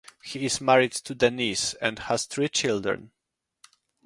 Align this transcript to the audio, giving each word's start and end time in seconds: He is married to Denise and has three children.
He 0.23 0.43
is 0.43 0.59
married 0.59 0.93
to 0.93 1.13
Denise 1.13 1.75
and 1.75 1.99
has 1.99 2.25
three 2.25 2.49
children. 2.49 3.11